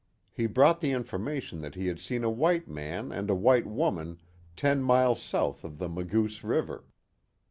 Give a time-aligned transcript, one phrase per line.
[0.33, 4.19] He brought the information that he had seen a white man and a white woman
[4.55, 6.85] ten miles south of the Maguse River.